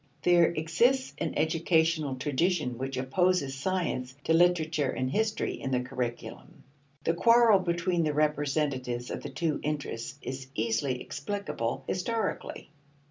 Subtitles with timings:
[0.23, 6.63] There exists an educational tradition which opposes science to literature and history in the curriculum.
[7.03, 12.71] The quarrel between the representatives of the two interests is easily explicable historically.